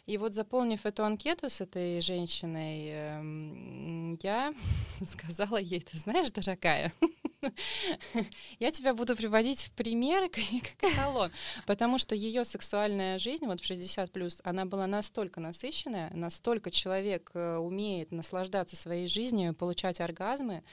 [0.07, 4.53] И вот заполнив эту анкету с этой женщиной, эм, я
[5.05, 6.91] сказала ей, ты знаешь, дорогая,
[8.59, 10.29] я тебя буду приводить в пример
[10.79, 11.31] как эталон,
[11.65, 17.31] потому что ее сексуальная жизнь вот в 60 плюс, она была настолько насыщенная, настолько человек
[17.33, 20.63] э, умеет наслаждаться своей жизнью, получать оргазмы,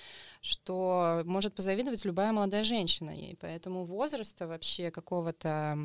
[0.40, 3.36] что может позавидовать любая молодая женщина ей.
[3.40, 5.76] Поэтому возраста вообще какого-то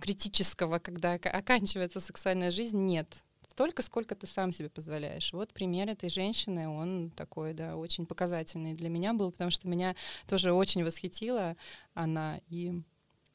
[0.00, 3.24] критического, когда ока- оканчивается сексуальная жизнь, нет.
[3.58, 5.32] Столько, сколько ты сам себе позволяешь.
[5.32, 9.96] Вот пример этой женщины, он такой, да, очень показательный для меня был, потому что меня
[10.28, 11.56] тоже очень восхитила
[11.92, 12.84] она и,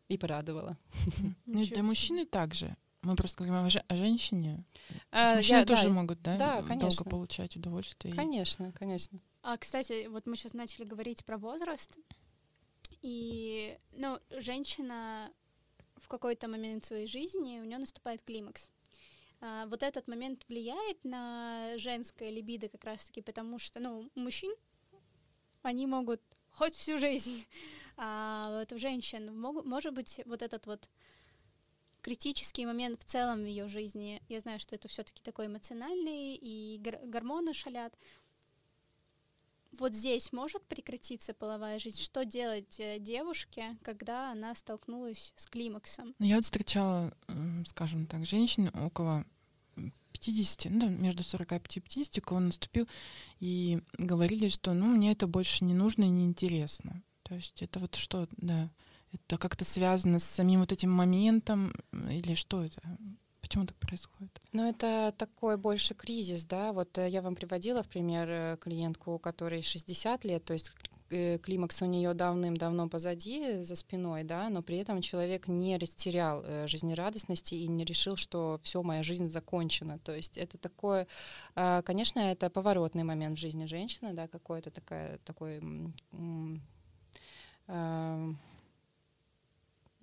[0.08, 0.78] и порадовала.
[1.46, 2.74] Ну, для мужчины также.
[3.02, 4.64] Мы просто говорим о, же- о женщине.
[5.12, 7.04] А, мужчины я- тоже да, могут, да, да, долго конечно.
[7.04, 8.16] получать удовольствие.
[8.16, 9.20] Конечно, конечно.
[9.42, 11.98] А, кстати, вот мы сейчас начали говорить про возраст.
[13.02, 15.30] И, ну, женщина
[15.98, 18.70] в какой-то момент своей жизни, у нее наступает климакс.
[19.46, 24.56] А, вот этот момент влияет на женское либидо как раз-таки, потому что, ну, мужчин
[25.64, 27.46] они могут хоть всю жизнь,
[27.98, 30.90] а вот у женщин могут, может быть вот этот вот
[32.02, 34.22] критический момент в целом в ее жизни.
[34.30, 37.94] Я знаю, что это все-таки такой эмоциональный, и гор- гормоны шалят
[39.80, 42.00] вот здесь может прекратиться половая жизнь?
[42.00, 46.14] Что делать э, девушке, когда она столкнулась с климаксом?
[46.20, 47.12] Ну, Я вот встречала,
[47.66, 49.26] скажем так, женщин около
[50.24, 52.88] 50, ну, между 45 и 50, у кого наступил,
[53.40, 57.04] и говорили, что, ну, мне это больше не нужно и не интересно.
[57.24, 58.70] То есть это вот что, да,
[59.12, 62.82] это как-то связано с самим вот этим моментом, или что это?
[63.42, 64.42] Почему так происходит?
[64.54, 66.72] Ну, это такой больше кризис, да.
[66.72, 70.72] Вот э, я вам приводила в пример э, клиентку, у которой 60 лет, то есть
[71.44, 76.68] климакс у нее давным-давно позади, за спиной, да, но при этом человек не растерял э,
[76.68, 80.00] жизнерадостности и не решил, что все, моя жизнь закончена.
[80.00, 81.08] То есть это такое,
[81.56, 85.62] э, конечно, это поворотный момент в жизни женщины, да, какой-то такая, такой
[87.68, 88.34] э,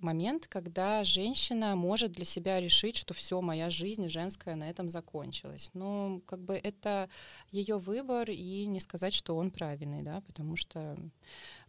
[0.02, 5.70] момент, когда женщина может для себя решить, что все, моя жизнь женская на этом закончилась.
[5.74, 7.08] Ну, как бы это
[7.50, 10.96] ее выбор, и не сказать, что он правильный, да, потому что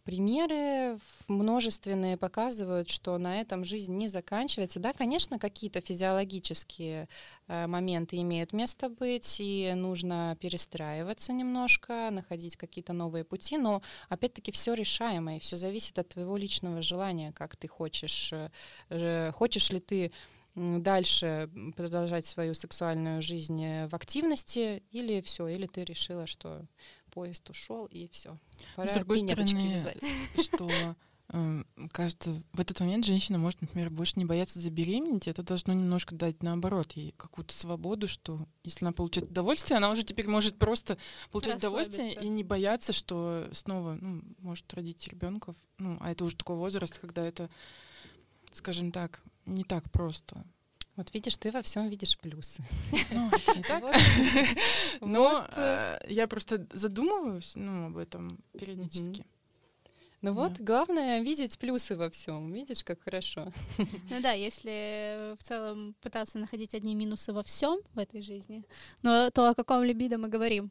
[0.04, 0.98] Примеры
[1.28, 4.80] множественные показывают, что на этом жизнь не заканчивается.
[4.80, 7.08] Да, конечно, какие-то физиологические
[7.46, 14.50] э, моменты имеют место быть, и нужно перестраиваться немножко, находить какие-то новые пути, но опять-таки
[14.50, 18.32] все решаемо, и все зависит от твоего личного желания, как ты хочешь.
[18.88, 20.10] Э, хочешь ли ты
[20.54, 26.66] дальше продолжать свою сексуальную жизнь э, в активности, или все, или ты решила, что
[27.12, 28.36] поезд ушел, и все.
[28.74, 30.02] Пора С другой стороны, вязать.
[30.42, 30.68] что
[31.28, 36.14] э, кажется, в этот момент женщина может, например, больше не бояться забеременеть, это должно немножко
[36.14, 40.98] дать, наоборот, ей какую-то свободу, что если она получает удовольствие, она уже теперь может просто
[41.30, 45.54] получать удовольствие и не бояться, что снова ну, может родить ребенка.
[45.78, 47.50] Ну, а это уже такой возраст, когда это,
[48.52, 50.44] скажем так, не так просто.
[50.96, 52.62] Вот видишь, ты во всем видишь плюсы.
[53.12, 53.30] Ну.
[55.00, 59.24] Но э, я просто задумываюсь ну, об этом периодически.
[60.20, 62.52] Ну вот, главное видеть плюсы во всем.
[62.52, 63.52] Видишь, как хорошо.
[63.78, 68.62] Ну да, если в целом пытаться находить одни минусы во всем в этой жизни,
[69.02, 70.70] но то о каком либидо мы говорим?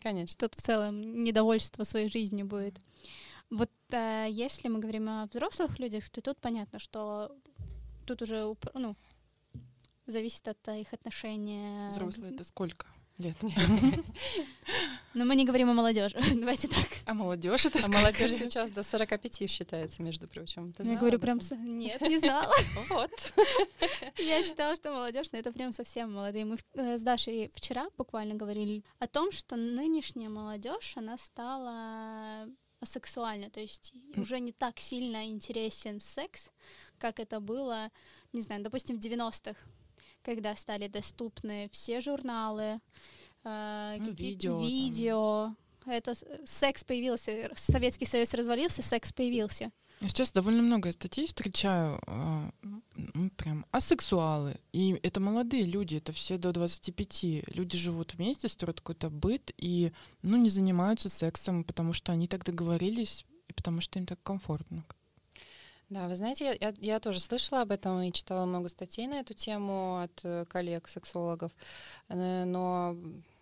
[0.00, 0.48] конечно.
[0.48, 2.80] Тут в целом недовольство своей жизнью будет.
[3.50, 7.36] Вот э, если мы говорим о взрослых людях, то тут понятно, что
[8.06, 8.96] тут уже ну,
[10.10, 11.88] зависит от э, их отношения.
[11.88, 12.86] Взрослые это сколько?
[13.20, 13.36] лет.
[15.14, 16.18] Но мы не говорим о молодежи.
[16.34, 16.88] Давайте так.
[17.06, 20.72] А молодежь это А молодежь сейчас до 45 считается, между прочим.
[20.72, 21.40] Ты Я говорю прям...
[21.58, 22.52] Нет, не знала.
[22.88, 23.10] Вот.
[24.18, 26.44] Я считала, что молодежь, но это прям совсем молодые.
[26.44, 32.48] Мы э, с Дашей вчера буквально говорили о том, что нынешняя молодежь, она стала
[32.80, 36.50] асексуальна, то есть уже не так сильно интересен секс,
[36.96, 37.90] как это было,
[38.32, 39.54] не знаю, допустим, в 90-х
[40.22, 42.80] когда стали доступны все журналы,
[43.44, 45.54] э, ну, видео, видео.
[45.86, 46.14] Это
[46.44, 49.70] секс появился, Советский Союз развалился, секс появился.
[50.00, 52.50] Я сейчас довольно много статей встречаю, э,
[52.94, 54.56] ну, прям асексуалы.
[54.72, 57.24] И это молодые люди, это все до 25.
[57.54, 59.92] Люди живут вместе, строят какой-то быт и
[60.22, 64.84] ну, не занимаются сексом, потому что они так договорились, и потому что им так комфортно.
[65.90, 69.34] Да, вы знаете, я, я тоже слышала об этом и читала много статей на эту
[69.34, 71.50] тему от э, коллег-сексологов,
[72.08, 72.96] э, но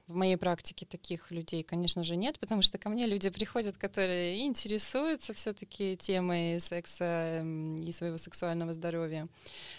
[0.08, 4.46] в моей практике таких людей, конечно же, нет, потому что ко мне люди приходят, которые
[4.46, 9.28] интересуются все-таки темой секса и своего сексуального здоровья.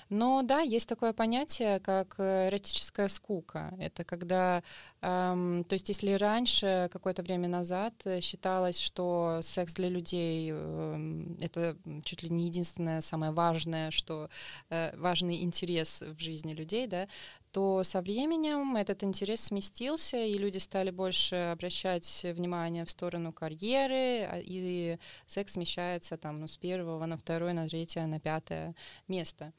[0.09, 3.73] Но да, есть такое понятие, как э, эротическая скука.
[3.79, 4.63] Это когда,
[5.01, 11.75] эм, то есть если раньше, какое-то время назад, считалось, что секс для людей э, это
[12.03, 14.29] чуть ли не единственное самое важное, что
[14.69, 17.07] э, важный интерес в жизни людей, да,
[17.51, 24.25] то со временем этот интерес сместился, и люди стали больше обращать внимание в сторону карьеры,
[24.25, 24.97] а, и
[25.27, 28.75] секс смещается там ну, с первого на второе, на третье, на пятое
[29.07, 29.53] место.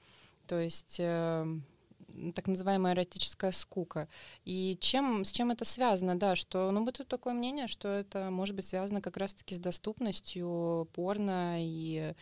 [0.46, 1.46] То есть э,
[2.34, 4.08] так называемая эротическая скука.
[4.44, 6.18] И чем, с чем это связано?
[6.18, 10.88] Да, что, ну, бытует такое мнение, что это может быть связано как раз-таки с доступностью
[10.92, 12.14] порно и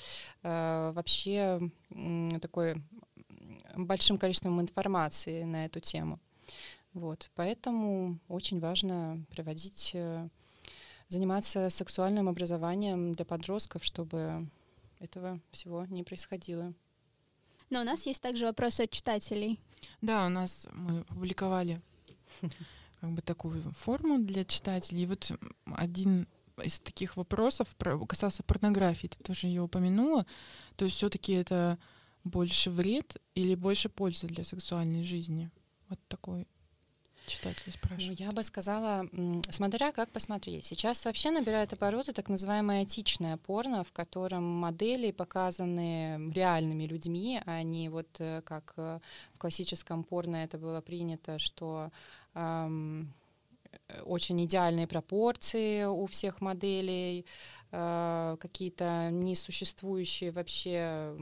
[0.43, 1.61] э, вообще
[1.91, 2.83] э, такой
[3.77, 6.19] большим количеством информации на эту тему.
[6.95, 10.29] Вот, поэтому очень важно проводить, э,
[11.09, 14.49] заниматься сексуальным образованием для подростков, чтобы
[14.99, 16.73] этого всего не происходило.
[17.71, 19.61] Но у нас есть также вопросы от читателей.
[20.01, 21.81] Да, у нас мы опубликовали
[23.01, 25.03] как бы такую форму для читателей.
[25.03, 25.31] И вот
[25.77, 26.27] один
[26.63, 27.69] из таких вопросов
[28.09, 29.09] касался порнографии.
[29.09, 30.27] Ты тоже ее упомянула.
[30.77, 31.79] То есть все-таки это
[32.29, 35.51] больше вред или больше пользы для сексуальной жизни?
[35.89, 36.47] Вот такой
[37.29, 38.21] читатели спрашивают.
[38.21, 39.07] Ну, я бы сказала,
[39.51, 40.65] смотря как посмотреть.
[40.65, 47.63] Сейчас вообще набирает обороты так называемое этичное порно, в котором модели показаны реальными людьми, а
[47.63, 49.01] не вот э, как э,
[49.35, 51.91] в классическом порно это было принято, что
[52.35, 53.13] эм,
[54.05, 57.27] очень идеальные пропорции у всех моделей,
[57.71, 61.15] какие-то несуществующие вообще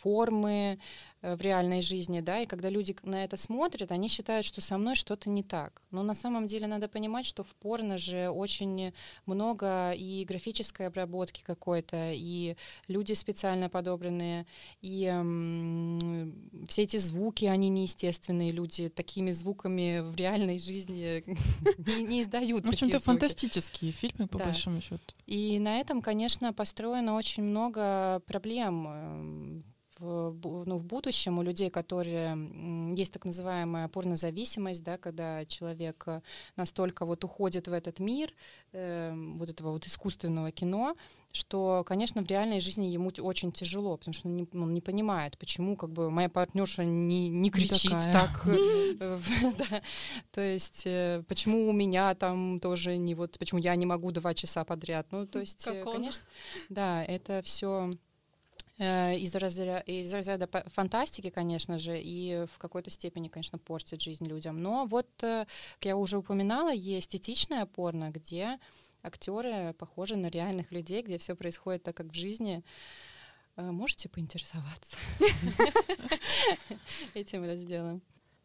[0.00, 4.60] формы, Э, в реальной жизни, да, и когда люди на это смотрят, они считают, что
[4.60, 5.82] со мной что-то не так.
[5.90, 8.92] Но на самом деле надо понимать, что в порно же очень
[9.26, 12.56] много и графической обработки какой-то, и
[12.88, 14.46] люди специально подобранные,
[14.80, 21.22] и эм, все эти звуки, они неестественные, люди такими звуками в реальной жизни
[21.78, 22.64] не, не издают.
[22.64, 25.00] В общем-то, фантастические фильмы, по большому счету.
[25.26, 29.64] И на этом, конечно, построено очень много проблем эм,
[30.00, 32.36] в, ну, в будущем у людей, которые
[32.96, 36.22] есть так называемая порнозависимость, да, когда человек э,
[36.56, 38.32] настолько вот уходит в этот мир
[38.72, 40.96] э, вот этого вот искусственного кино,
[41.32, 45.36] что, конечно, в реальной жизни ему очень тяжело, потому что он не, он не понимает,
[45.38, 48.46] почему как бы моя партнерша не, не кричит не так.
[48.46, 49.18] Э,
[50.32, 50.84] то есть
[51.28, 55.06] почему у меня там тоже не вот, почему я не могу два часа подряд.
[55.10, 56.24] Ну, то есть, конечно,
[56.70, 58.09] да, это все Э,
[58.80, 59.80] из, разря...
[59.80, 64.62] из разряда фантастики, конечно же, и в какой-то степени, конечно, портит жизнь людям.
[64.62, 68.58] Но вот, э, как я уже упоминала, есть этичная порно, где
[69.02, 72.62] актеры похожи на реальных людей, где все происходит так, как в жизни.
[73.56, 74.96] Э, можете поинтересоваться
[77.14, 78.00] этим разделом?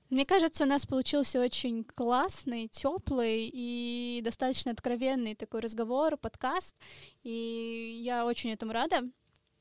[0.09, 6.75] Мне кажется, у нас получился очень классный, теплый и достаточно откровенный такой разговор, подкаст.
[7.23, 9.09] И я очень этому рада.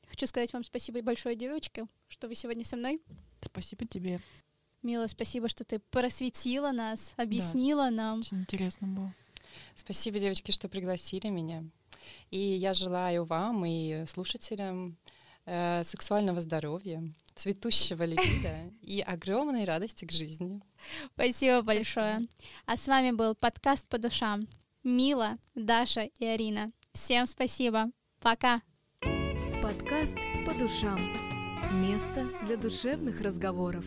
[0.07, 3.01] Хочу сказать вам спасибо большое, девочка, что вы сегодня со мной.
[3.41, 4.19] Спасибо тебе.
[4.81, 8.19] Мила, спасибо, что ты просветила нас, объяснила да, нам.
[8.19, 9.13] Очень интересно было.
[9.73, 11.63] Спасибо, девочки, что пригласили меня.
[12.29, 14.97] И я желаю вам и слушателям
[15.45, 17.03] э, сексуального здоровья,
[17.33, 20.61] цветущего либидо и огромной радости к жизни.
[21.13, 22.19] Спасибо большое.
[22.19, 22.31] Спасибо.
[22.65, 24.47] А с вами был подкаст по душам.
[24.83, 26.71] Мила, Даша и Арина.
[26.93, 27.89] Всем спасибо.
[28.19, 28.61] Пока.
[29.65, 30.99] Подкаст «По душам».
[31.81, 33.83] Место для душевных разговоров.